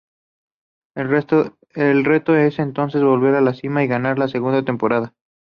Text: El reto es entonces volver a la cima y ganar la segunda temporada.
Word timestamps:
El 0.95 1.09
reto 1.11 1.59
es 2.35 2.57
entonces 2.57 3.03
volver 3.03 3.35
a 3.35 3.41
la 3.41 3.53
cima 3.53 3.83
y 3.83 3.87
ganar 3.87 4.17
la 4.17 4.27
segunda 4.29 4.65
temporada. 4.65 5.13